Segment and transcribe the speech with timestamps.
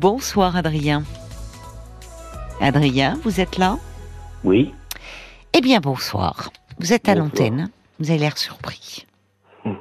[0.00, 1.02] Bonsoir Adrien.
[2.60, 3.76] Adrien, vous êtes là?
[4.44, 4.72] Oui.
[5.56, 6.50] Eh bien bonsoir.
[6.78, 7.68] Vous êtes à l'antenne.
[7.98, 9.06] Vous avez l'air surpris.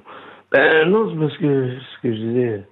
[0.49, 2.63] Ben non, c'est parce que ce que je disais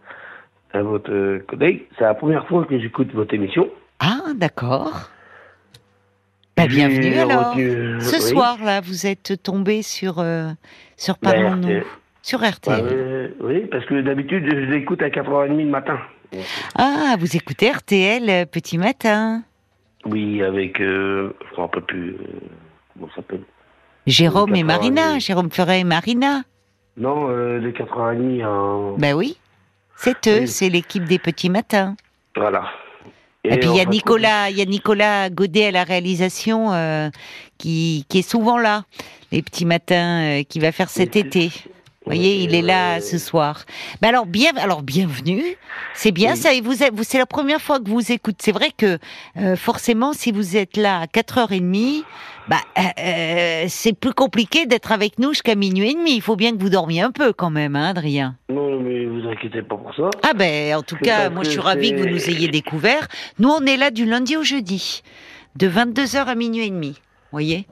[0.71, 3.67] à votre euh, collègue, c'est la première fois que j'écoute votre émission.
[3.99, 5.09] Ah, d'accord.
[6.55, 7.53] Bah, J'ai bienvenue alors.
[7.53, 8.21] retenu- Ce oui.
[8.21, 10.47] soir là, vous êtes tombé sur euh,
[10.95, 11.83] sur Ben, Parlons-nous, RTL.
[12.21, 12.85] sur Ouais, RTL.
[12.89, 15.99] euh, oui, parce que d'habitude, je l'écoute à 4h30 le matin.
[16.75, 19.43] Ah, vous écoutez RTL euh, petit matin.
[20.05, 22.17] Oui, avec, euh, me rappelle plus, euh,
[22.93, 23.41] comment ça s'appelle
[24.05, 25.25] Jérôme et Marina, 90.
[25.25, 26.43] Jérôme Ferret et Marina.
[26.97, 28.97] Non, euh, de 4h30 à...
[28.97, 29.37] Ben oui.
[29.97, 30.47] C'est eux, Oui.
[30.47, 31.95] c'est l'équipe des petits matins.
[32.35, 32.65] Voilà.
[33.43, 37.09] Et, puis il y a Nicolas, il y a Nicolas Godet à la réalisation euh,
[37.57, 38.83] qui, qui est souvent là,
[39.31, 41.51] les petits matins, euh, qui va faire cet Et été.
[42.05, 43.65] Vous voyez, il est là ce soir.
[43.99, 45.41] Ben alors bien, alors bienvenue.
[45.95, 46.37] C'est bien Oui.
[46.37, 46.53] ça.
[46.53, 48.37] Et vous, êtes- vous c'est la première fois que vous écoutez.
[48.41, 48.99] C'est vrai que
[49.37, 52.03] euh, forcément, si vous êtes là à 4h30,
[52.47, 56.15] bah, euh, euh, c'est plus compliqué d'être avec nous jusqu'à minuit et demi.
[56.15, 58.35] Il faut bien que vous dormiez un peu quand même, hein, Adrien.
[58.49, 60.11] Non, mais vous inquiétez pas pour ça.
[60.23, 63.07] Ah ben, en tout cas, moi je suis ravie que vous nous ayez découvert.
[63.39, 65.01] Nous, on est là du lundi au jeudi,
[65.55, 66.89] de 22h à minuit et demi.
[66.91, 67.65] Vous voyez?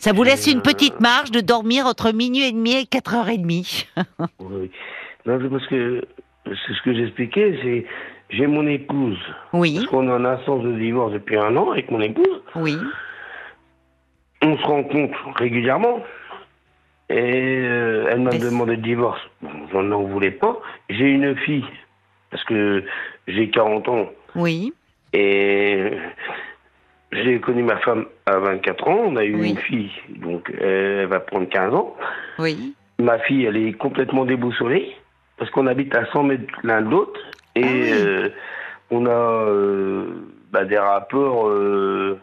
[0.00, 3.86] Ça vous laisse une petite marge de dormir entre minuit et demi et 4h30.
[4.40, 4.70] Oui.
[5.26, 6.02] Non, parce que
[6.46, 7.86] c'est ce que j'expliquais, c'est
[8.30, 9.18] j'ai mon épouse.
[9.52, 12.42] Oui, Parce qu'on est en instance de divorce depuis un an avec mon épouse.
[12.56, 12.78] oui.
[14.42, 16.02] On se rencontre régulièrement.
[17.10, 19.20] Et euh, elle m'a demandé le divorce.
[19.42, 20.58] Bon, J'en n'en voulais pas.
[20.88, 21.66] J'ai une fille,
[22.30, 22.82] parce que
[23.28, 24.08] j'ai 40 ans.
[24.36, 24.72] Oui,
[25.12, 25.90] Et
[27.12, 29.00] j'ai connu ma femme à 24 ans.
[29.06, 29.50] On a eu Oui.
[29.50, 31.96] une fille, donc euh, elle va prendre 15 ans.
[32.38, 32.74] oui.
[32.98, 34.94] Ma fille, elle est complètement déboussolée,
[35.38, 37.18] parce qu'on habite à 100 mètres l'un de l'autre.
[37.56, 37.90] Et Ah oui.
[37.94, 38.28] euh,
[38.90, 40.04] on a euh,
[40.52, 42.18] bah, des rapports euh,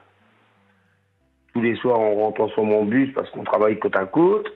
[1.53, 4.53] tous les soirs en rentrant sur mon bus, parce qu'on travaille côte à côte.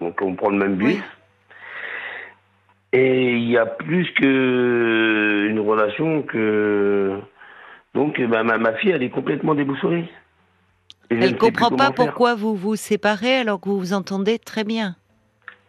[0.00, 0.94] Donc on prend le même bus.
[0.94, 1.00] Oui.
[2.94, 7.18] Et il y a plus que une relation que...
[7.94, 10.08] Donc bah, ma, ma fille, elle est complètement déboussolée.
[11.10, 11.94] Et ne Elle sais comprend pas faire.
[11.94, 14.96] pourquoi vous vous séparez alors que vous vous entendez très bien.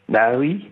[0.09, 0.69] Bah oui.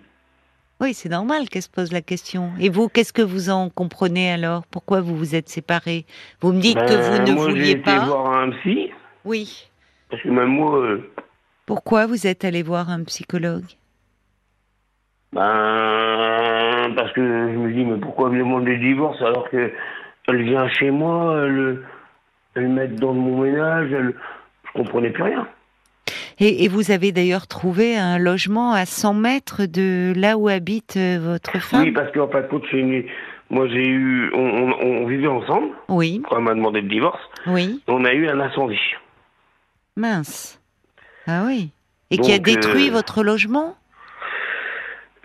[0.81, 2.52] Oui, c'est normal qu'elle se pose la question.
[2.59, 4.66] Et vous, qu'est-ce que vous en comprenez alors?
[4.68, 6.06] Pourquoi vous vous êtes séparés?
[6.41, 8.00] Vous me dites que Ben, vous ne moi, vouliez j'ai été pas.
[8.06, 8.91] voir un psy,
[9.24, 9.70] Oui.
[10.09, 11.09] parce que même moi, euh,
[11.66, 13.64] Pourquoi vous êtes allé voir un psychologue?
[15.31, 19.72] ben, parce que je me dis, mais pourquoi me demande le divorce alors que
[20.28, 21.79] elle vient chez moi, elle,
[22.56, 24.13] elle m'aide dans mon ménage, elle,
[24.67, 25.47] je comprenais plus rien.
[26.39, 30.97] Et, et vous avez d'ailleurs trouvé un logement à 100 mètres de là où habite
[30.97, 31.84] euh, votre femme?
[31.84, 33.06] Oui, parce qu'en fin de compte, une-
[33.50, 37.22] moi j'ai eu, on, on- on vivait ensemble Oui, quand elle m'a demandé le divorce,
[37.47, 37.81] oui.
[37.88, 38.79] on a eu un incendie.
[39.95, 40.59] Mince.
[41.28, 41.69] Ah oui.
[42.09, 43.75] Et qui a détruit euh, votre logement?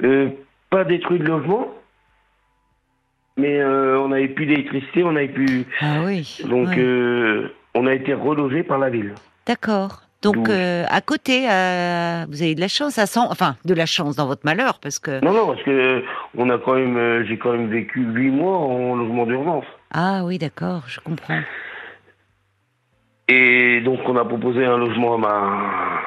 [0.05, 0.29] Euh,
[0.71, 1.69] pas détruit de logement,
[3.39, 6.39] mais euh, on n'avait plus d'électricité, on n'avait plus, Ah oui.
[6.49, 6.79] donc ouais.
[6.79, 9.15] euh, on a été relogé par la ville.
[9.47, 10.03] D'accord.
[10.21, 14.17] Donc euh, à côté, vous avez de la chance à 100, enfin de la chance
[14.17, 16.03] dans votre malheur parce que Non, non, parce que
[16.37, 19.65] on a quand même, j'ai quand même vécu huit mois en logement d'urgence.
[19.95, 21.41] ah oui d'accord, je comprends.
[23.29, 25.98] Et donc on a proposé un logement à ma,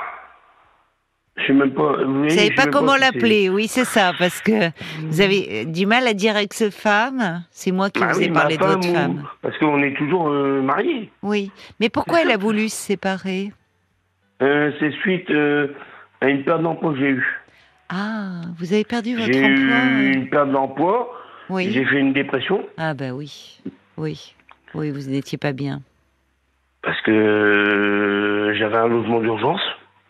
[1.41, 2.03] je sais même pas.
[2.03, 4.69] Vous, savez pas comment l'appeler, oui c'est ça, parce que
[5.07, 7.43] vous avez du mal à dire ex femme.
[7.51, 9.23] C'est moi qui Bah vous oui, ai parlé de votre femme.
[9.41, 11.09] Parce qu'on est toujours euh, mariés.
[11.23, 13.51] Oui, mais pourquoi elle a voulu se séparer?
[14.41, 15.67] Euh, c'est suite euh,
[16.21, 17.39] à une perte d'emploi que j'ai eue.
[17.89, 19.71] Ah, vous avez perdu votre J'ai emploi eu
[20.09, 21.13] euh, une perte d'emploi.
[21.49, 21.69] Oui.
[21.71, 23.59] J'ai fait une dépression Ah bah oui,
[23.97, 24.33] oui,
[24.73, 25.81] oui, vous n'étiez pas bien.
[26.81, 29.61] parce que j'avais un logement d'urgence.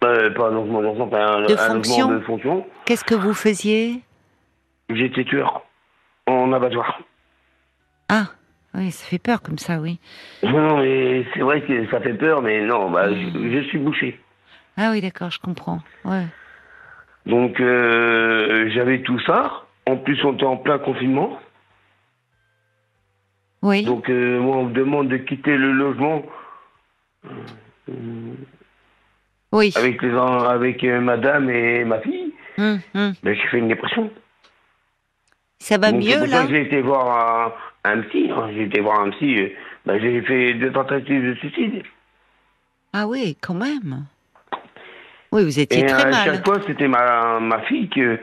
[0.03, 2.05] Euh, pas un logement mais un, De un fonction.
[2.09, 2.67] logement de fonction.
[2.85, 4.01] Qu'est-ce que vous faisiez
[4.89, 5.63] J'étais tueur
[6.27, 6.99] en abattoir.
[8.09, 8.25] Ah,
[8.73, 9.99] oui, ça fait peur comme ça, oui.
[10.43, 13.15] Non, mais c'est vrai que ça fait peur, mais non, bah, je,
[13.53, 14.19] je suis bouché.
[14.77, 15.79] Ah oui, d'accord, je comprends.
[16.03, 16.25] Ouais.
[17.25, 19.63] Donc, euh, j'avais tout ça.
[19.87, 21.39] En plus, on était en plein confinement.
[23.61, 23.83] Oui.
[23.85, 26.23] Donc, euh, moi, on me demande de quitter le logement
[29.51, 29.71] oui.
[29.75, 32.33] avec, les, avec euh, madame et ma fille.
[32.57, 33.13] Hum, hum.
[33.23, 34.09] Ben, j'ai fait une dépression.
[35.59, 37.53] Ça va Donc, mieux là que J'ai été voir
[37.85, 38.29] un, un psy.
[38.31, 38.49] hein.
[38.53, 39.37] J'ai été voir un psy.
[39.39, 39.49] euh,
[39.85, 41.83] ben, j'ai fait deux tentatives de suicide.
[42.93, 44.05] Ah oui, quand même.
[45.31, 46.25] Oui, vous étiez Et très à mal.
[46.25, 48.19] chaque fois, c'était ma, ma fille que.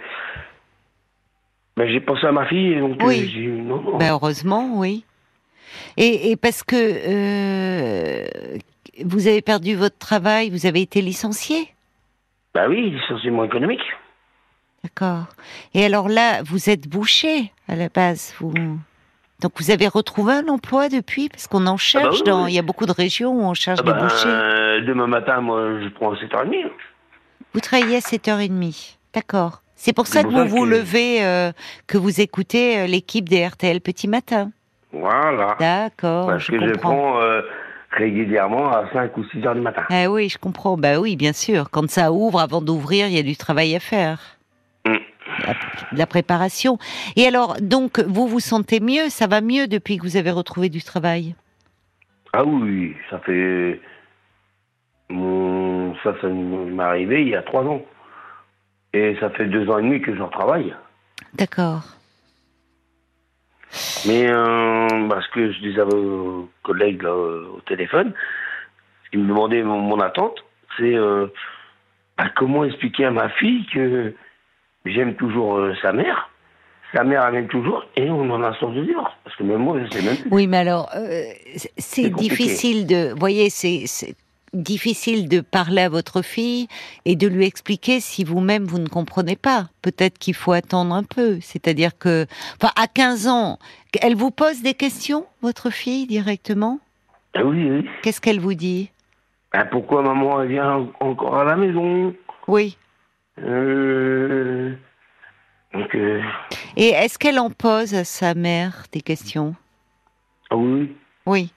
[1.77, 3.31] Ben, j'ai pensé à ma fille donc euh, Oui.
[3.33, 3.99] j'ai dit non, non.
[3.99, 5.05] Ben, heureusement, oui.
[5.97, 8.27] Et, et parce que euh,
[9.05, 11.69] vous avez perdu votre travail, vous avez été licencié?
[12.55, 13.83] Bah oui, licenciement économique.
[14.85, 15.27] D'accord.
[15.75, 18.35] Et alors là, vous êtes bouché à la base.
[18.41, 18.53] Vous...
[19.41, 21.29] Donc vous avez retrouvé un emploi depuis?
[21.29, 22.05] Parce qu'on en cherche.
[22.07, 22.45] Ah bah oui, dans...
[22.45, 22.53] oui.
[22.53, 24.29] Il y a beaucoup de régions où on cherche Ah des bah, bouchers.
[24.29, 26.71] euh, demain matin, moi, je prends 7h30.
[27.55, 28.97] Vous travaillez à 7h30.
[29.15, 29.63] D'accord.
[29.75, 31.53] C'est pour ça que vous vous que- levez, euh,
[31.87, 34.51] que vous écoutez euh, l'équipe des RTL Petit Matin.
[34.93, 35.55] Voilà.
[35.61, 37.43] D'accord, Parce je que je prends euh,
[37.91, 39.83] régulièrement à 5 ou 6 heures du matin.
[39.91, 40.77] Ah oui, je comprends.
[40.77, 41.71] Bah oui, bien sûr.
[41.71, 44.39] Quand ça ouvre, avant d'ouvrir, il y a du travail à faire.
[44.87, 44.97] Mm.
[45.93, 46.79] La, préparation.
[47.17, 49.09] Et alors, donc, vous vous sentez mieux?
[49.09, 51.35] Ça va mieux depuis que vous avez retrouvé du travail?
[52.33, 53.81] Ah oui, ça fait.
[55.09, 55.95] Mon...
[56.03, 57.83] Ça, ça m'est arrivé il y a 3 ans.
[58.93, 60.75] Et ça fait 2 ans et demi que je retravaille.
[61.35, 61.98] D'accord.
[64.07, 68.13] Mais euh, parce que je disais à vos collègues là, euh, au téléphone,
[69.05, 70.37] ce qui me demandaient mon, mon attente,
[70.79, 71.27] c'est euh,
[72.17, 74.15] bah, comment expliquer à ma fille que
[74.85, 76.31] j'aime toujours sa mère,
[76.95, 79.13] sa mère elle m'aime toujours, et on en a sorti de divorce.
[79.25, 80.31] Parce que même moi, je sais même plus.
[80.31, 81.23] Oui, mais alors, euh,
[81.77, 83.13] c'est- difficile de.
[83.13, 83.85] Vous voyez, c'est
[84.53, 86.69] difficile de parler à votre fille
[87.05, 89.69] et de lui expliquer si vous-même vous ne comprenez pas.
[89.83, 91.39] Peut-être qu'il faut attendre un peu.
[91.41, 92.27] C'est-à-dire que.
[92.61, 93.59] Enfin, à 15 ans,
[94.01, 96.81] elle vous pose des questions, votre fille, directement?
[97.35, 97.89] Ah oui, oui.
[98.03, 98.91] Qu'est-ce qu'elle vous dit?
[99.53, 102.15] Bah, pourquoi maman elle vient encore à la maison?
[102.49, 102.77] Oui.
[103.43, 104.75] Euh,
[105.73, 106.21] Donc, euh,
[106.77, 109.55] Et est-ce qu'elle en pose à sa mère des questions?
[110.51, 110.95] Ah oui,
[111.27, 111.53] Oui.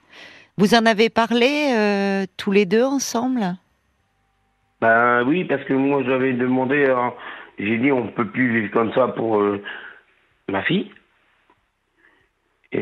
[0.62, 3.42] Vous en avez parlé euh, tous les deux ensemble?
[4.80, 7.10] Ben oui, parce que moi j'avais demandé, euh,
[7.58, 9.60] j'ai dit on peut plus vivre comme ça pour euh,
[10.50, 10.92] ma fille.
[12.74, 12.80] Et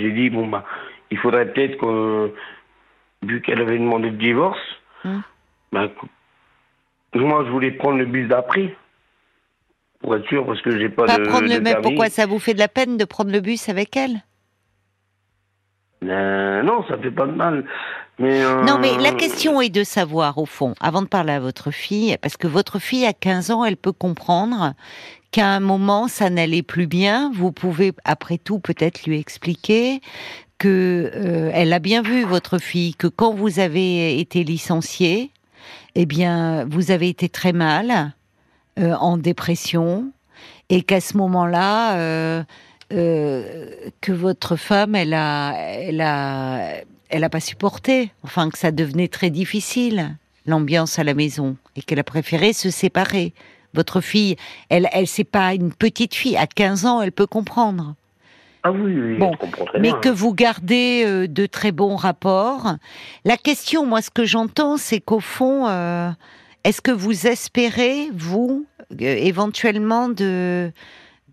[0.00, 0.64] j'ai dit bon bah
[1.10, 2.32] il faudrait peut-être que
[3.26, 4.58] vu qu'elle avait demandé le divorce,
[5.04, 5.20] Hmm.
[5.70, 5.90] ben,
[7.14, 8.74] moi je voulais prendre le bus d'après
[10.00, 11.64] pour être sûr parce que j'ai pas, Pas de, prendre le de même.
[11.64, 11.82] permis.
[11.82, 14.22] Pourquoi ça vous fait de la peine de prendre le bus avec elle?
[16.04, 17.64] Euh, non, ça fait pas de mal.
[18.18, 21.40] Mais euh, Non, mais la question est de savoir, au fond, avant de parler à
[21.40, 24.74] votre fille, parce que votre fille, à 15 ans, elle peut comprendre
[25.30, 27.30] qu'à un moment, ça n'allait plus bien.
[27.34, 30.00] Vous pouvez, après tout, peut-être lui expliquer
[30.58, 35.30] que euh, elle a bien vu, votre fille, que quand vous avez été licencié,
[35.94, 38.12] eh bien, vous avez été très mal,
[38.80, 40.10] euh, en dépression,
[40.68, 42.44] et qu'à ce moment-là,
[42.92, 43.66] euh,
[44.00, 46.72] que votre femme, elle a, elle a,
[47.10, 48.10] elle a pas supporté.
[48.22, 52.70] Enfin, que ça devenait très difficile l'ambiance à la maison et qu'elle a préféré se
[52.70, 53.34] séparer.
[53.74, 54.36] Votre fille,
[54.70, 56.36] elle, elle c'est pas une petite fille.
[56.36, 57.94] À 15 ans, elle peut comprendre.
[58.62, 60.00] ah oui, oui, Bon, très Mais bien.
[60.00, 62.76] que vous gardez euh, de très bons rapports.
[63.26, 66.10] La question, moi, ce que j'entends, c'est qu'au fond, euh,
[66.64, 70.72] est-ce que vous espérez, vous, euh, éventuellement, de,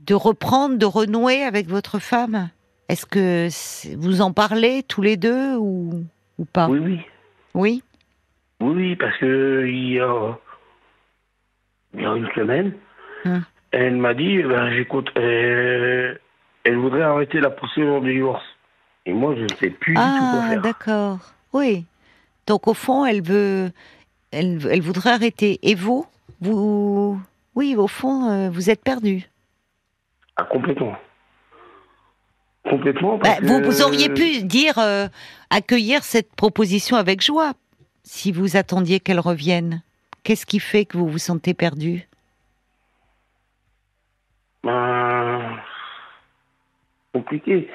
[0.06, 2.50] de reprendre, de renouer avec votre femme?
[2.90, 3.48] Est-ce que
[3.98, 6.04] vous en parlez tous les deux ou,
[6.38, 6.68] ou pas?
[6.68, 7.00] Oui, oui.
[7.54, 7.84] Oui?
[8.62, 10.38] Oui, parce que il y a,
[11.94, 12.74] il y a une semaine,
[13.26, 13.44] Hum.
[13.72, 16.14] elle m'a dit, ben, j'écoute, euh,
[16.64, 18.44] elle voudrait arrêter la procédure de divorce.
[19.08, 20.62] Et moi, je ne sais plus du tout quoi Ah, faire.
[20.62, 21.20] d'accord.
[21.54, 21.86] Oui.
[22.48, 23.72] Donc, au fond, elle veut,
[24.32, 25.60] elle, elle voudrait arrêter.
[25.64, 26.06] Et vous,
[26.42, 27.20] vous,
[27.56, 29.24] oui, au fond, euh, vous êtes perdu.
[30.38, 30.96] Ah, complètement.
[32.70, 33.18] Complètement.
[33.18, 35.08] Bah, vous, que- vous auriez pu dire euh,
[35.50, 37.54] accueillir cette proposition avec joie
[38.04, 39.82] si vous attendiez qu'elle revienne.
[40.24, 42.08] Qu'est-ce qui fait que vous vous sentez perdu?
[44.64, 45.58] Ben,
[47.14, 47.70] compliqué.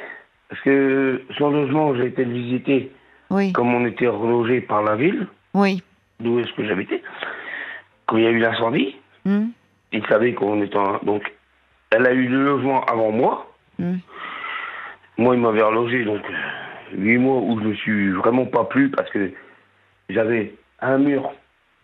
[0.49, 2.93] Parce que son logement, j'ai été le visiter
[3.31, 5.83] Oui, comme on était relogé par la ville, oui.
[6.19, 7.03] d'où est-ce que j'habitais?
[8.07, 9.49] Quand il y a eu l'incendie, Hmm,
[9.93, 10.99] il savait qu'on était en...
[11.05, 11.23] Donc,
[11.91, 13.47] elle a eu le logement avant moi.
[13.79, 13.97] hmm.
[15.19, 16.23] Moi, il m'avait relogé, donc,
[16.93, 19.31] huit mois où je me suis vraiment pas plu parce que
[20.09, 21.33] j'avais un mur.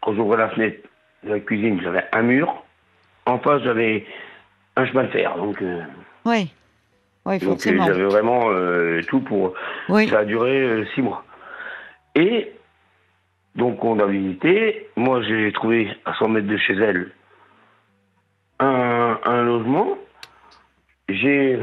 [0.00, 0.88] Quand j'ouvrais la fenêtre
[1.24, 2.62] de la cuisine, j'avais un mur.
[3.26, 4.06] En face, j'avais
[4.76, 5.36] un chemin de fer.
[5.36, 5.82] Donc, euh,
[6.24, 6.50] Oui,
[7.26, 7.86] oui, donc euh, forcément.
[7.86, 9.52] j'avais vraiment euh, tout pour.
[9.88, 11.24] Oui, Ça a duré euh, six mois.
[12.14, 12.52] Et
[13.56, 14.88] donc on a visité.
[14.96, 17.10] Moi j'ai trouvé à 100 mètres de chez elle
[19.36, 19.88] un, un logement.
[21.08, 21.58] J'ai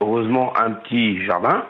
[0.00, 1.64] heureusement un petit jardin,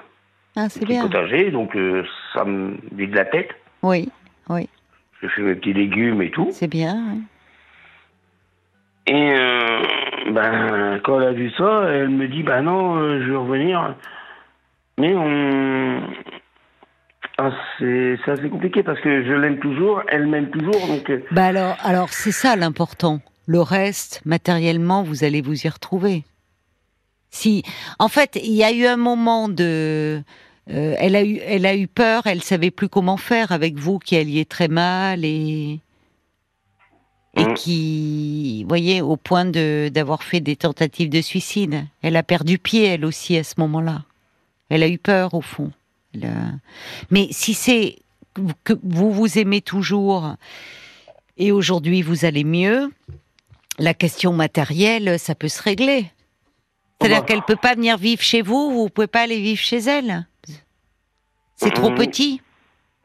[0.57, 1.03] ah, un c'est petit bien.
[1.03, 3.51] potager, donc euh, ça me vide la tête.
[3.83, 4.09] Oui,
[4.49, 4.69] oui,
[5.21, 6.49] Je fais mes petits légumes et tout.
[6.53, 6.97] c'est bien.
[7.13, 7.23] oui.
[9.07, 9.83] Et euh,
[10.33, 13.95] ben, quand elle a vu ça, elle me dit, ben non, euh, je veux revenir.
[14.99, 16.01] Mais on.
[17.37, 21.11] Ah, c'est c'est assez compliqué parce que je l'aime toujours, elle m'aime toujours, donc.
[21.33, 23.19] Bah alors, alors c'est ça l'important.
[23.47, 26.25] Le reste, matériellement, vous allez vous y retrouver.
[27.31, 27.63] Si,
[27.99, 30.23] en fait, il y a eu un moment de,
[30.71, 33.99] euh, elle a eu, elle a eu peur, elle savait plus comment faire avec vous
[33.99, 35.81] qui alliez très mal et
[37.37, 37.55] et Mm.
[37.55, 41.85] qui, vous voyez, au point de d'avoir fait des tentatives de suicide.
[42.01, 44.05] Elle a perdu pied, elle aussi, à ce moment-là.
[44.69, 45.73] Elle a eu peur, au fond.
[46.15, 46.53] Elle a-
[47.11, 47.99] Mais si c'est
[48.63, 50.37] que vous vous aimez toujours
[51.37, 52.93] et aujourd'hui vous allez mieux,
[53.79, 56.07] la question matérielle, ça peut se régler.
[57.01, 57.27] C'est-à-dire Bah.
[57.27, 60.27] qu'elle peut pas venir vivre chez vous, vous pouvez pas aller vivre chez elle.
[61.57, 61.97] C'est trop Mhm.
[61.97, 62.41] petit.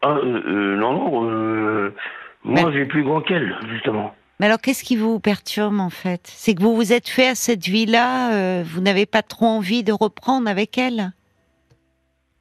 [0.02, 1.94] Ah, euh, euh, non, non, euh,
[2.44, 4.14] moi j'ai plus grand qu'elle, justement.
[4.40, 6.22] Mais alors qu'est-ce qui vous perturbe en fait?
[6.34, 9.84] C'est que vous vous êtes fait à cette vie-là, euh, vous n'avez pas trop envie
[9.84, 11.12] de reprendre avec elle?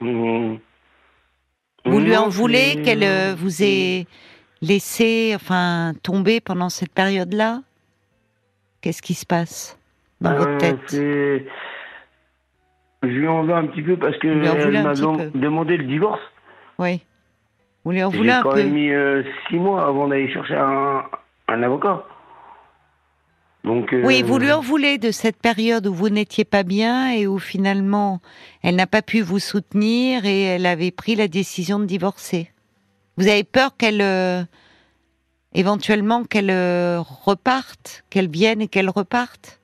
[0.00, 0.58] Hum.
[1.84, 4.06] Vous lui en voulez qu'elle euh, vous ait
[4.60, 7.62] laissé, enfin, tomber pendant cette période-là?
[8.80, 9.78] Qu'est-ce qui se passe
[10.20, 11.46] dans votre Euh, tête c'est-
[13.02, 14.94] Je lui en veux un petit peu parce que elle m'a
[15.38, 16.20] demandé le divorce.
[16.78, 17.02] Oui.
[17.84, 20.30] Vous lui en J'ai voulez un quand peu même mis euh, six mois avant d'aller
[20.32, 21.04] chercher un,
[21.48, 22.04] un avocat.
[23.64, 27.12] Donc, euh, Oui, vous lui en voulez de cette période où vous n'étiez pas bien
[27.12, 28.20] et où finalement
[28.62, 32.50] elle n'a pas pu vous soutenir et elle avait pris la décision de divorcer.
[33.16, 34.42] Vous avez peur qu'elle, euh,
[35.54, 39.60] éventuellement, qu'elle euh, reparte, qu'elle vienne et qu'elle reparte?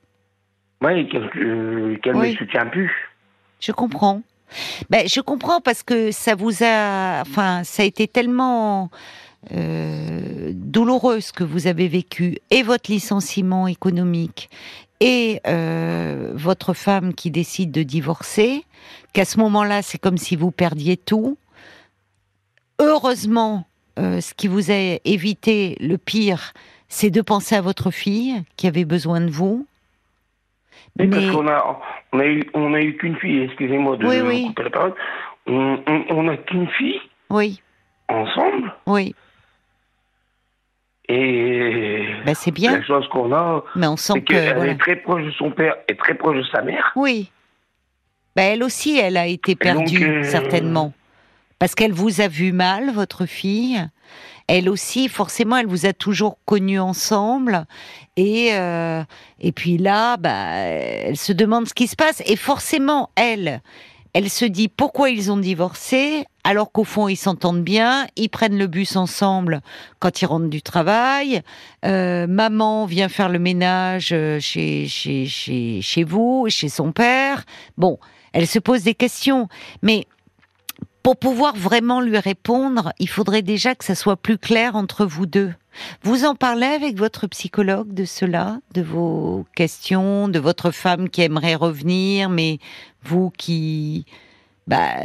[0.81, 2.31] Ouais, qu'elle euh, qu'elle Oui.
[2.31, 2.91] me soutient plus.
[3.59, 4.21] Je comprends.
[4.89, 8.89] Ben, je comprends parce que ça vous a, enfin, ça a été tellement
[9.53, 14.49] euh, douloureux ce que vous avez vécu et votre licenciement économique
[14.99, 18.63] et euh, votre femme qui décide de divorcer,
[19.13, 21.37] qu'à ce moment-là, c'est comme si vous perdiez tout.
[22.79, 23.65] Heureusement,
[23.99, 26.53] euh, ce qui vous a évité le pire,
[26.87, 29.65] c'est de penser à votre fille qui avait besoin de vous.
[30.99, 31.79] Oui, Parce Mais- qu'on a,
[32.13, 34.45] on a eu, on a eu qu'une fille, excusez-moi de Oui, vous oui.
[34.47, 34.93] couper la parole.
[35.47, 36.99] On, on, on a qu'une fille
[37.29, 37.61] Oui,
[38.09, 39.13] ensemble oui,
[41.07, 42.77] et ben, c'est bien.
[42.79, 44.71] la chose qu'on a, Mais on sent que qu'elle voilà.
[44.71, 46.91] est très proche de son père et très proche de sa mère.
[46.95, 47.31] oui.
[48.35, 50.91] Ben, elle aussi, elle a été donc, perdue euh, certainement
[51.59, 53.85] parce qu'elle vous a vu mal, votre fille.
[54.47, 57.65] Elle aussi, forcément, elle vous a toujours connus ensemble
[58.15, 59.03] et euh,
[59.39, 63.61] et puis là, bah, elle se demande ce qui se passe et forcément, elle,
[64.13, 68.57] elle se dit pourquoi ils ont divorcé alors qu'au fond ils s'entendent bien, ils prennent
[68.57, 69.61] le bus ensemble
[69.97, 71.41] quand ils rentrent du travail.
[71.83, 77.45] Euh, maman vient faire le ménage euh, chez, chez, chez, chez vous, chez son père.
[77.77, 77.97] Bon,
[78.31, 79.49] elle se pose des questions,
[79.81, 80.05] mais
[81.05, 85.27] pour pouvoir vraiment lui répondre, il faudrait déjà que ça soit plus clair entre vous
[85.27, 85.53] deux.
[86.01, 91.21] Vous en parlez avec votre psychologue de cela, de vos questions, de votre femme qui
[91.21, 92.57] aimerait revenir, mais
[93.03, 94.07] vous qui,
[94.65, 94.95] bah,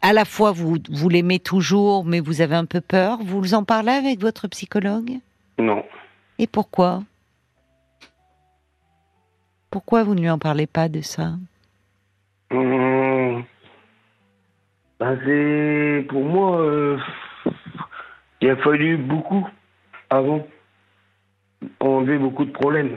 [0.00, 3.18] à la fois vous, vous l'aimez toujours, mais vous avez un peu peur.
[3.22, 5.18] Vous en parlez avec votre psychologue?
[5.58, 5.84] Non.
[6.38, 7.02] Et pourquoi?
[9.68, 11.34] Pourquoi vous ne lui en parlez pas de ça?
[12.50, 13.44] Hum.
[14.98, 16.96] Ben, c'est pour moi, euh,
[18.40, 19.46] il a fallu beaucoup
[20.10, 20.46] avant
[21.80, 22.96] enlever beaucoup de problèmes.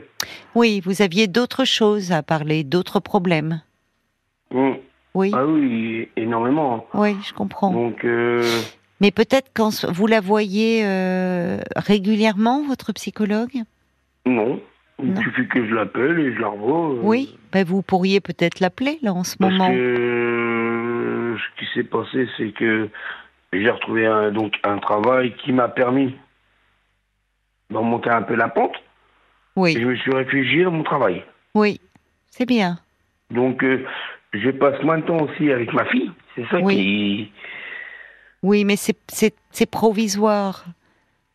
[0.56, 3.62] Oui, vous aviez d'autres choses à parler, d'autres problèmes.
[4.54, 4.78] Hum.
[5.16, 6.86] Oui, Ah oui, énormément.
[6.94, 7.72] oui, je comprends.
[7.72, 8.44] Donc, euh,
[9.02, 13.64] Mais peut-être quand vous la voyez euh, régulièrement, votre psychologue?
[14.26, 14.62] Non.
[15.02, 15.22] Il Non.
[15.22, 16.92] suffit que je l'appelle et je la revois.
[16.92, 19.70] euh, Oui, ben vous pourriez peut-être l'appeler là en ce Parce moment.
[19.70, 19.76] que
[21.40, 22.90] ce qui s'est passé, c'est que
[23.54, 26.16] j'ai retrouvé un, donc un travail qui m'a permis
[27.70, 28.76] d'en monter un peu la pente.
[28.76, 31.24] Et Oui, je me suis réfugié dans mon travail.
[31.56, 31.80] oui,
[32.30, 32.80] c'est bien.
[33.32, 33.86] Donc, euh,
[34.34, 36.12] je passe moins de temps aussi avec ma fille.
[36.36, 36.76] C'est ça Oui.
[36.76, 37.32] qui.
[38.42, 40.66] Oui, mais c'est provisoire.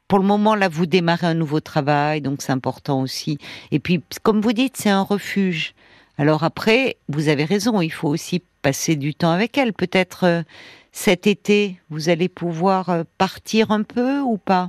[0.09, 3.39] Pour le moment, là, vous démarrez un nouveau travail, donc c'est important aussi.
[3.73, 5.75] Et puis, comme vous dites, c'est un refuge.
[6.19, 9.73] Alors après, vous avez raison, il faut aussi passer du temps avec elle.
[9.75, 10.43] Peut-être euh,
[10.91, 14.69] cet été, vous allez pouvoir euh, partir un peu ou pas?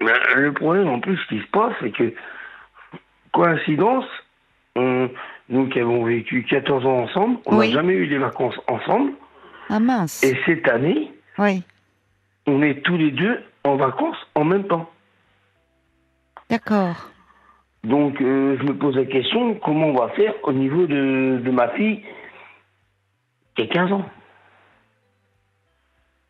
[0.00, 2.14] Ben, le problème, en plus, ce qui se passe, c'est que,
[3.32, 4.04] coïncidence,
[4.76, 5.10] on-
[5.48, 7.72] nous qui avons vécu 14 ans ensemble, on n'a Oui.
[7.72, 9.12] jamais eu des vacances ensemble.
[9.68, 10.22] Ah mince.
[10.22, 11.62] Et cette année, Oui,
[12.46, 14.88] on est tous les deux en vacances en même temps.
[16.50, 17.10] d'accord.
[17.84, 21.50] Donc, euh, je me pose la question, comment on va faire au niveau de, de
[21.50, 22.02] ma fille
[23.56, 24.04] qui a 15 ans.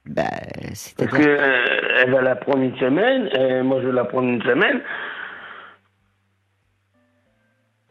[0.06, 1.18] Bah, Parce c'est-à-dire.
[1.18, 4.42] que euh, elle va la prendre une semaine, et moi je vais la prendre une
[4.42, 4.80] semaine.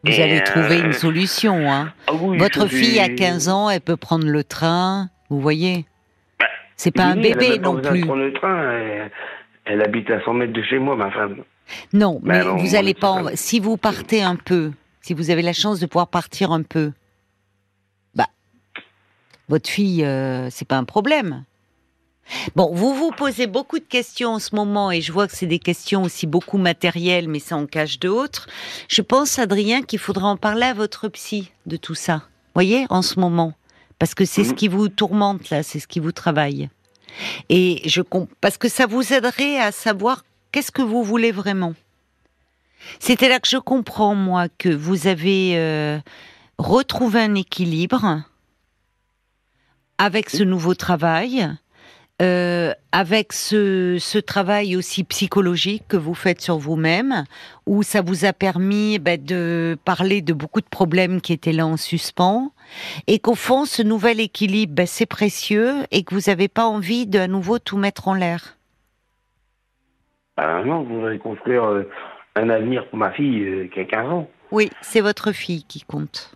[0.04, 1.92] Vous Et, allez trouver euh, une solution, hein.
[2.06, 5.84] Ah oui, Votre fille a c'est- 15 ans, elle peut prendre le train, vous voyez.
[6.38, 8.02] Bah, C'est pas un Oui, bébé non plus.
[8.06, 9.10] prendre le train, elle,
[9.64, 11.42] elle habite à 100 mètres de chez moi, ma femme.
[11.92, 13.10] Non, Bah mais non, vous allez pas.
[13.10, 16.62] en- Si vous partez un peu, si vous avez la chance de pouvoir partir un
[16.62, 16.92] peu,
[19.48, 21.44] votre fille, euh, c'est pas un problème.
[22.56, 25.46] Bon, vous vous posez beaucoup de questions en ce moment et je vois que c'est
[25.46, 28.48] des questions aussi beaucoup matérielles, mais ça en cache d'autres.
[28.88, 32.24] Je pense, Adrien, qu'il faudra en parler à votre psy de tout ça.
[32.54, 33.52] Voyez, en ce moment,
[34.00, 34.56] parce que c'est ce Mhm.
[34.56, 36.68] qui vous tourmente là, c'est ce qui vous travaille.
[37.48, 38.02] Et je
[38.40, 41.74] parce que ça vous aiderait à savoir qu'est-ce que vous voulez vraiment.
[42.98, 45.98] C'était là que je comprends, moi, que vous avez euh,
[46.58, 48.22] retrouvé un équilibre
[49.98, 51.48] avec ce nouveau travail,
[52.22, 57.24] euh, avec ce, ce travail aussi psychologique que vous faites sur vous-même,
[57.66, 61.66] où ça vous a permis ben, de parler de beaucoup de problèmes qui étaient là
[61.66, 62.52] en suspens,
[63.06, 67.06] et qu'au fond, ce nouvel équilibre, ben, c'est précieux, et que vous n'avez pas envie
[67.06, 68.56] de à nouveau tout mettre en l'air.
[70.36, 71.88] Bah non, vous allez construire euh,
[72.34, 74.30] un avenir pour ma fille euh, qui a 15 ans.
[74.52, 76.34] Oui, c'est votre fille qui compte.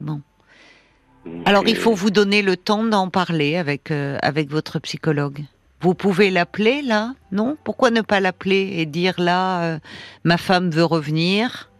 [0.00, 0.20] Bon.
[1.44, 5.40] Alors, il euh, faut vous donner le temps d'en parler avec, euh, avec votre psychologue.
[5.80, 7.56] Vous pouvez l'appeler là Non?
[7.62, 9.78] Pourquoi ne pas l'appeler et dire là, euh,
[10.24, 11.70] ma femme veut revenir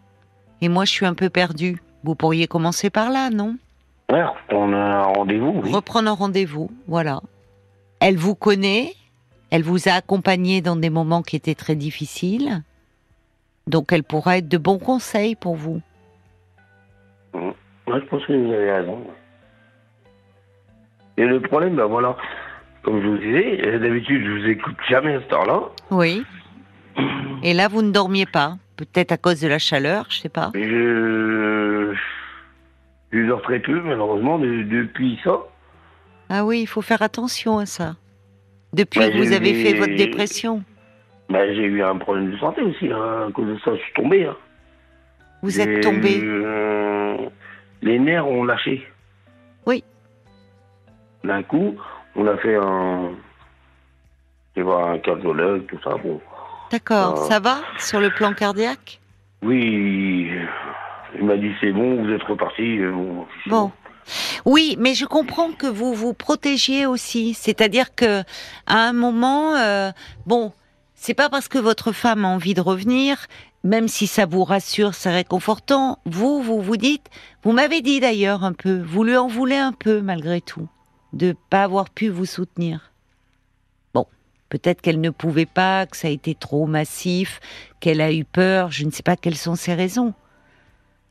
[0.61, 3.57] et moi je suis un peu perdue Vous pourriez commencer par là, non?
[4.13, 5.73] Ouais, on a un rendez-vous, oui.
[5.73, 7.21] Reprendre un rendez-vous, voilà.
[8.01, 8.93] Elle vous connaît,
[9.51, 12.63] elle vous a accompagné dans des moments qui étaient très difficiles,
[13.67, 15.81] donc elle pourra être de bons conseils pour vous.
[17.35, 17.55] Ouais,
[17.89, 18.99] je pense que vous avez raison.
[21.19, 22.17] Et le problème, ben voilà,
[22.83, 25.61] comme je vous disais, d'habitude, je vous écoute jamais à cette heure-là.
[25.91, 26.25] Oui.
[27.43, 30.51] Et là, vous ne dormiez pas, peut-être à cause de la chaleur, je sais pas.
[30.55, 31.95] Je...
[33.13, 35.39] je dors très peu, malheureusement, de- depuis ça.
[36.29, 37.95] Ah oui, il faut faire attention à ça.
[38.73, 40.63] Depuis Ouais, que vous avez fait votre dépression,
[41.31, 43.93] Ben, j'ai eu un problème de santé aussi, hein, à cause de ça, je suis
[43.95, 44.27] tombé.
[44.27, 44.37] hein.
[45.43, 46.19] vous êtes tombé.
[46.19, 47.17] eu, euh,
[47.83, 48.87] les nerfs ont lâché.
[51.27, 51.75] D'un coup,
[52.15, 53.11] on a fait un.
[54.57, 55.97] Voir un cardiologue, tout ça.
[56.03, 56.19] Bon.
[56.71, 57.29] D'accord, Ah.
[57.29, 59.01] ça va sur le plan cardiaque?
[59.43, 60.31] Oui,
[61.19, 62.79] il m'a dit c'est bon, vous êtes reparti.
[62.79, 62.93] euh,
[63.47, 63.71] Bon.
[64.47, 67.35] Oui, mais je comprends que vous vous protégiez aussi.
[67.35, 68.23] C'est-à-dire que
[68.67, 69.91] à un moment, euh,
[70.27, 70.53] bon,
[70.95, 73.27] c'est pas parce que votre femme a envie de revenir,
[73.63, 75.99] même si ça vous rassure, c'est réconfortant.
[76.07, 77.11] Vous, vous vous dites,
[77.43, 80.67] vous m'avez dit d'ailleurs un peu, vous lui en voulez un peu malgré tout,
[81.17, 82.93] de pas avoir pu vous soutenir.
[83.95, 84.07] Bon,
[84.49, 87.41] peut-être qu'elle ne pouvait pas, que ça a été trop massif,
[87.81, 88.71] qu'elle a eu peur.
[88.71, 90.15] Je ne sais pas quelles sont ses raisons.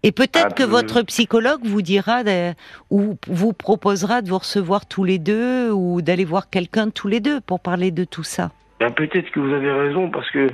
[0.03, 2.53] Et peut-être Ah, que peu- votre psychologue vous dira de-
[2.91, 7.19] ou vous proposera de vous recevoir tous les deux ou d'aller voir quelqu'un tous les
[7.19, 8.51] deux pour parler de tout ça.
[8.79, 10.49] Ben, peut-être que vous avez raison, parce que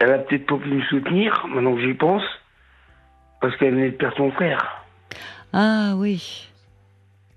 [0.00, 2.22] elle a peut-être pas pu me soutenir, maintenant que j'y pense,
[3.40, 4.82] parce qu'elle venait de perdre son frère.
[5.54, 6.48] Ah oui,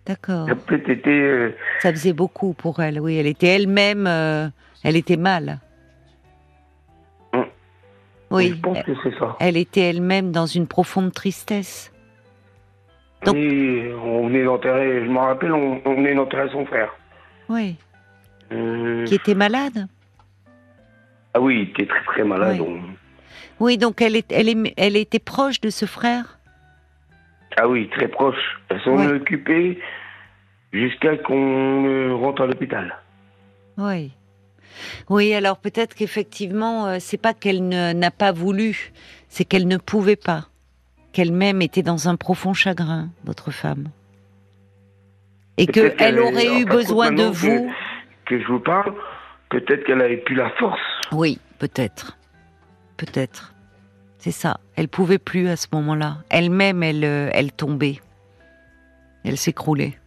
[0.07, 0.47] d'accord.
[0.49, 2.99] Euh, Ça faisait beaucoup pour elle.
[2.99, 4.47] Oui, elle était elle-même, euh,
[4.83, 5.59] elle était mal.
[7.33, 7.45] Hum.
[8.31, 9.35] Oui, Je pense que c'est ça.
[9.39, 11.91] elle était elle-même dans une profonde tristesse.
[13.25, 16.93] Donc- Oui, on venait d'enterrer, je me rappelle, on, on venait d'enterrer son frère.
[17.49, 17.75] Oui,
[18.51, 19.87] Euh, qui était malade?
[21.33, 22.57] Ah oui, il était très très malade.
[22.59, 22.65] Oui.
[22.67, 22.95] on-
[23.59, 26.36] Oui, donc elle, est, elle, est- elle était proche de ce frère?
[27.59, 28.59] Ah oui, très proche.
[28.69, 29.05] Elle s'en Ouais.
[29.05, 29.79] est occupée
[30.71, 32.95] jusqu'à qu'on euh, rentre à l'hôpital.
[33.77, 34.11] Oui.
[35.09, 38.91] Oui, alors peut-être qu'effectivement, euh, c'est pas qu'elle n'a pas voulu,
[39.27, 40.49] c'est qu'elle ne pouvait pas.
[41.13, 43.89] Qu'elle-même était dans un profond chagrin, votre femme.
[45.57, 47.71] Et qu'elle aurait eu besoin de vous.
[48.25, 48.93] Que je vous parle,
[49.49, 50.79] peut-être qu'elle avait plus la force.
[51.11, 52.17] Oui, peut-être.
[52.97, 53.53] Peut-être.
[54.19, 54.59] C'est ça.
[54.75, 56.17] Elle pouvait plus à ce moment-là.
[56.29, 57.99] Elle-même, elle, euh, elle tombait.
[59.23, 59.97] Elle s'écroulait.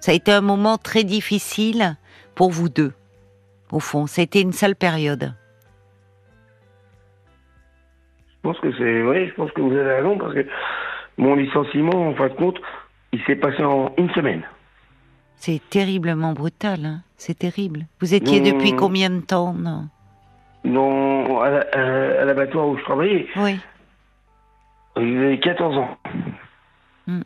[0.00, 1.96] Ça a été un moment très difficile
[2.34, 2.92] pour vous deux.
[3.72, 5.34] Au fond, ça a été une sale période.
[8.28, 9.02] Je pense que c'est.
[9.02, 10.46] Oui, je pense que vous avez raison parce que
[11.18, 12.58] mon licenciement, en fin de compte,
[13.12, 14.42] il s'est passé en une semaine.
[15.36, 16.84] C'est terriblement brutal.
[16.86, 17.02] hein.
[17.16, 17.86] C'est terrible.
[18.00, 18.44] Vous étiez Mmh.
[18.44, 19.88] depuis combien de temps non?
[20.66, 23.58] Dans, à la- à- à l'abattoir où je travaillais, Oui.
[24.96, 25.96] il avait 14 ans.
[27.06, 27.20] Mm.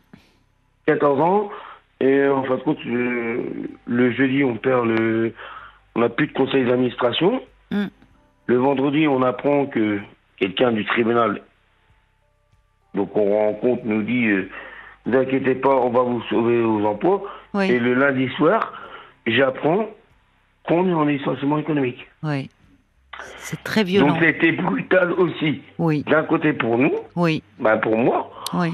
[0.85, 1.49] 14 ans.
[1.99, 3.43] Et en fin de compte, le,
[3.87, 5.33] le jeudi, on perd le.
[5.95, 7.41] On n'a plus de conseil d'administration.
[7.71, 7.85] Mm.
[8.45, 9.99] Le vendredi, on apprend que
[10.37, 11.41] quelqu'un du tribunal,
[12.93, 14.49] donc on rencontre, nous dit euh,
[15.07, 17.23] Ne vous inquiétez pas, on va vous sauver aux emplois.
[17.55, 18.73] Oui, Et le lundi soir,
[19.25, 19.87] j'apprends
[20.67, 22.07] qu'on est en licenciement économique.
[22.23, 22.49] oui.
[23.37, 24.07] C'est très violent.
[24.13, 25.61] Donc c'était brutal aussi.
[25.77, 28.71] Oui, D'un côté pour nous, oui, bah pour moi, oui.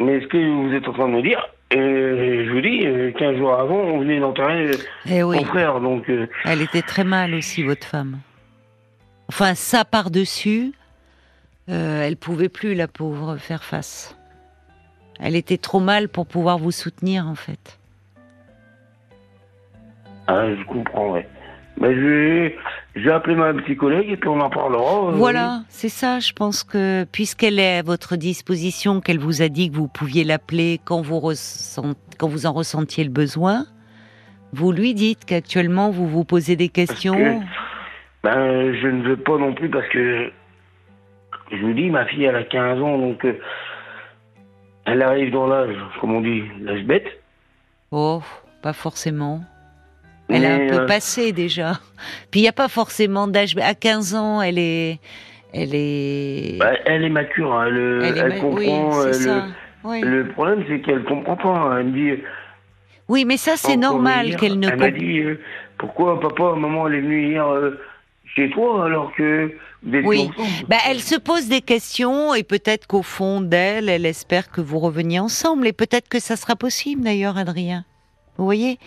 [0.00, 0.36] mais ce que
[0.68, 1.40] vous êtes en train de me dire,
[1.74, 4.70] euh, je vous dis, euh, 15 jours avant, on venait d'enterrer
[5.10, 5.36] Eh oui.
[5.38, 8.18] mon frère, donc euh, Elle était très mal aussi, votre femme.
[9.28, 10.72] Enfin, ça par-dessus,
[11.68, 14.16] euh, elle pouvait plus, la pauvre, faire face.
[15.18, 17.78] Elle était trop mal pour pouvoir vous soutenir, en fait.
[20.28, 21.28] ah, je comprends, ouais.
[21.80, 22.56] Mais je vais,
[22.94, 25.08] je vais appeler ma petite collègue et puis on en parlera.
[25.08, 26.20] euh, Voilà, c'est ça.
[26.20, 30.24] Je pense que puisqu'elle est à votre disposition, qu'elle vous a dit que vous pouviez
[30.24, 33.66] l'appeler quand vous ressent- quand vous en ressentiez le besoin,
[34.52, 37.42] vous lui dites qu'actuellement vous vous posez des questions.
[38.22, 40.30] Ben, je ne veux pas non plus parce que,
[41.52, 43.38] je vous dis, ma fille, elle a 15 ans, donc euh,
[44.86, 47.06] elle arrive dans l'âge, comme on dit, l'âge bête.
[47.90, 48.22] Oh,
[48.62, 49.42] pas forcément.
[50.28, 51.78] Elle a un peu euh, passé déjà.
[52.30, 53.54] Puis il n'y a pas forcément d'âge.
[53.62, 54.98] À 15 ans, elle est,
[55.52, 58.54] elle est, bah, elle est mature, hein, elle, elle est elle ma- comprend.
[58.56, 59.46] Oui, euh, le, ça.
[59.84, 60.00] Oui.
[60.02, 61.48] le problème, c'est qu'elle comprend pas.
[61.48, 61.78] hein.
[61.78, 62.22] Elle me dit.
[63.08, 65.40] Oui, mais ça c'est normal qu'elle ne Elle m'a dit euh,
[65.78, 67.78] pourquoi papa, maman, elle est venue hier euh,
[68.34, 69.52] chez toi alors que
[69.84, 70.28] vous Oui.
[70.36, 70.66] ensemble?
[70.68, 74.80] Bah, elle se pose des questions et peut-être qu'au fond d'elle, elle espère que vous
[74.80, 77.84] reveniez ensemble et peut-être que ça sera possible d'ailleurs, Adrien.
[78.38, 78.80] Vous voyez?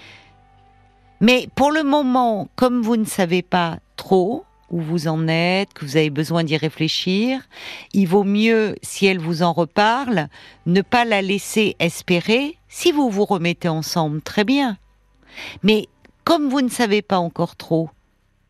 [1.21, 5.83] Mais pour le moment, comme vous ne savez pas trop où vous en êtes, que
[5.83, 7.41] vous avez besoin d'y réfléchir,
[7.93, 10.29] il vaut mieux, si elle vous en reparle,
[10.65, 12.57] ne pas la laisser espérer.
[12.67, 14.77] Si vous vous remettez ensemble, très bien.
[15.63, 15.87] Mais
[16.23, 17.89] comme vous ne savez pas encore trop,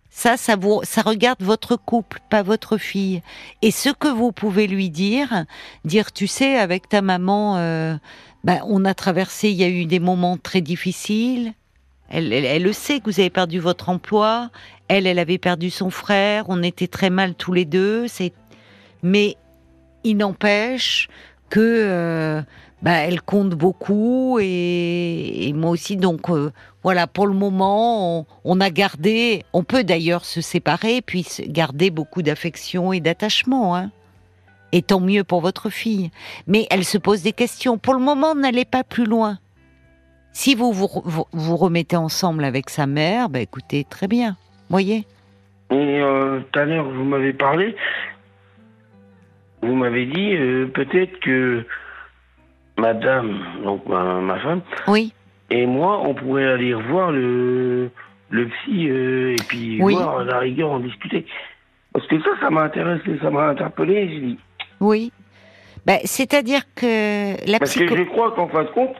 [0.10, 3.22] ça, ça vous, ça regarde votre couple, pas votre fille.
[3.62, 5.46] Et ce que vous pouvez lui dire,
[5.86, 7.96] dire, tu sais, avec ta maman, euh,
[8.44, 11.54] ben, on a traversé, il y a eu des moments très difficiles.
[12.10, 14.50] Elle, le sait que vous avez perdu votre emploi.
[14.88, 16.46] Elle, elle avait perdu son frère.
[16.48, 18.08] On était très mal tous les deux.
[19.04, 19.38] Mais
[20.04, 21.08] il n'empêche
[21.50, 22.42] que, euh,
[22.82, 25.98] ben, elle compte beaucoup et, moi aussi.
[25.98, 26.52] Donc, euh,
[26.84, 32.22] voilà, pour le moment, on, a gardé, on peut d'ailleurs se séparer, puis garder beaucoup
[32.22, 33.76] d'affection et d'attachement.
[33.76, 33.92] Hein.
[34.72, 36.12] Et tant mieux pour votre fille.
[36.48, 37.78] Mais elle se pose des questions.
[37.78, 39.40] Pour le moment, n'allez pas plus loin.
[40.32, 44.38] Si vous vous, vous vous remettez ensemble avec sa mère, bah écoutez, très bien.
[44.70, 45.06] Voyez
[45.72, 47.76] Et euh, tout à l'heure, vous m'avez parlé,
[49.62, 51.66] vous m'avez dit euh, peut-être que
[52.78, 55.14] madame, donc ma, ma femme, Oui,
[55.50, 57.90] et moi, on pourrait aller revoir le,
[58.30, 59.96] le psy euh, et puis Oui.
[59.96, 61.26] voir à la rigueur en discuter.
[61.92, 64.08] Parce que ça, ça m'a intéressé, ça m'a interpellé.
[64.10, 64.40] J'ai dit.
[64.80, 65.12] oui.
[65.86, 67.96] Bah, C'est-à-dire que la Parce psycho...
[67.96, 68.96] que je crois qu'en fin de compte,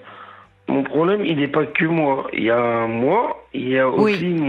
[0.70, 2.28] mon problème, il n'est pas que moi.
[2.34, 4.14] Il y a moi, il y a Oui.
[4.14, 4.46] aussi mon,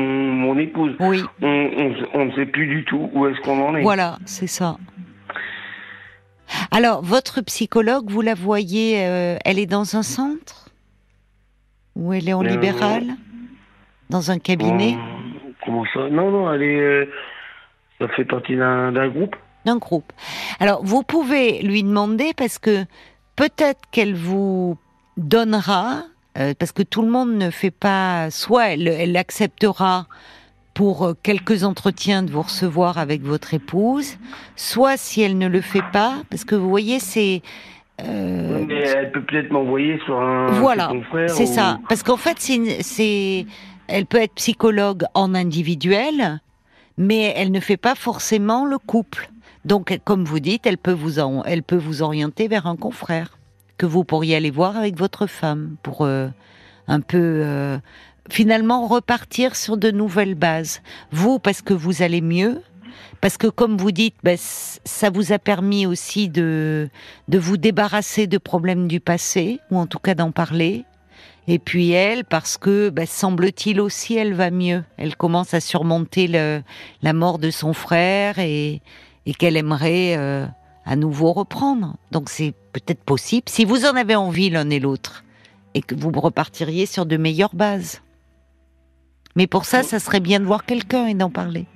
[0.54, 0.94] mon épouse.
[1.00, 3.82] Oui, On, ne sait plus du tout où est-ce qu'on en est.
[3.82, 4.76] voilà, c'est ça.
[6.72, 10.68] Alors, votre psychologue, vous la voyez, euh, elle est dans un centre?
[11.96, 13.04] Ou elle est en Euh, libéral?
[14.08, 14.94] Dans un cabinet?
[14.94, 16.08] Hum, Comment ça?
[16.10, 16.80] Non, non, elle est.
[16.80, 17.06] euh,
[18.00, 19.36] ça fait partie d'un groupe.
[19.66, 20.10] d'un groupe.
[20.58, 22.84] Alors, vous pouvez lui demander parce que
[23.36, 24.78] peut-être qu'elle vous
[25.18, 26.04] donnera,
[26.38, 30.06] euh, parce que tout le monde ne fait pas, soit elle, elle acceptera
[30.74, 34.16] pour euh, quelques entretiens de vous recevoir avec votre épouse,
[34.56, 37.42] soit si elle ne le fait pas, parce que vous voyez, c'est...
[38.02, 40.46] euh, mais elle peut peut-être m'envoyer sur un.
[40.52, 40.92] Voilà,
[41.26, 41.78] c'est ou- ça.
[41.88, 43.46] Parce qu'en fait, c'est,
[43.88, 46.40] elle peut être psychologue en individuel,
[46.96, 49.30] mais elle ne fait pas forcément le couple.
[49.64, 53.36] Donc, comme vous dites, elle peut vous, en- elle peut vous orienter vers un confrère
[53.80, 56.28] que vous pourriez aller voir avec votre femme pour euh,
[56.86, 57.78] un peu euh,
[58.28, 60.82] finalement repartir sur de nouvelles bases.
[61.12, 62.60] Vous, parce que vous allez mieux,
[63.22, 66.90] parce que comme vous dites, ben, ça vous a permis aussi de
[67.28, 70.84] de vous débarrasser de problèmes du passé, ou en tout cas d'en parler.
[71.48, 74.84] Et puis elle, parce que ben, semble-t-il aussi, elle va mieux.
[74.98, 78.82] Elle commence à surmonter la mort de son frère et,
[79.24, 80.44] et qu'elle aimerait euh,
[80.84, 81.96] à nouveau reprendre.
[82.10, 85.24] Donc c'est peut-être possible, si vous en avez envie l'un et l'autre,
[85.74, 88.02] et que vous repartiriez sur de meilleures bases.
[89.36, 91.66] Mais pour ça, ça serait bien de voir quelqu'un et d'en parler.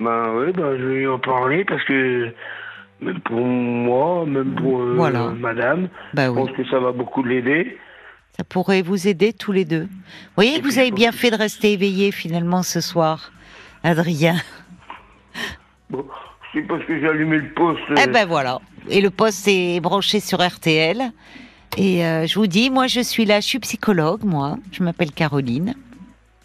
[0.00, 2.32] Ben oui, ben, je vais lui en parler parce que
[3.00, 5.30] même pour moi, même pour euh, Voilà.
[5.30, 5.88] madame.
[6.12, 6.36] Bah Je oui.
[6.46, 7.78] pense que ça va beaucoup l'aider.
[8.36, 9.84] Ça pourrait vous aider tous les deux.
[9.84, 9.88] Vous
[10.34, 13.30] voyez Et que vous avez bien fait de rester éveillé finalement ce soir,
[13.84, 14.36] Adrien.
[15.90, 16.04] Bon,
[16.54, 17.82] c'est parce que j'ai allumé le poste.
[18.02, 18.60] Eh ben voilà.
[18.88, 21.10] Et le poste est branché sur RTL.
[21.76, 24.56] Et euh, je vous dis, moi je suis là, je suis psychologue, moi.
[24.70, 25.74] Je m'appelle Caroline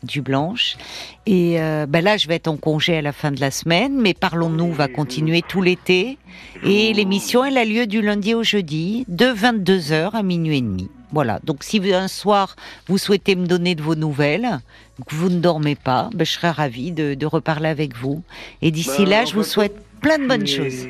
[0.03, 0.77] Dublanche.
[1.25, 3.95] Et euh, ben là, je vais être en congé à la fin de la semaine,
[3.99, 6.17] mais Parlons-nous va continuer tout l'été.
[6.63, 10.89] Et l'émission, elle a lieu du lundi au jeudi, de 22h à minuit et demi.
[11.11, 11.39] Voilà.
[11.43, 12.55] Donc si un soir,
[12.87, 14.59] vous souhaitez me donner de vos nouvelles,
[15.07, 18.23] que vous ne dormez pas, ben, je serai ravie de, de reparler avec vous.
[18.61, 20.87] Et d'ici Ben, là, je vous fait, souhaite plein de bonnes Et- choses.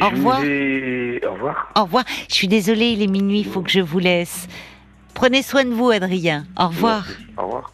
[0.00, 0.42] Au revoir.
[0.44, 1.72] ai- Au revoir.
[1.76, 2.04] Au revoir.
[2.28, 4.48] Je suis désolée, il est minuit, il faut que je vous laisse.
[5.14, 6.46] Prenez soin de vous, Adrien.
[6.58, 7.06] Au revoir.
[7.36, 7.72] Au revoir.